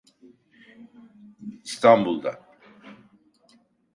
İstanbul'da. 1.63 2.43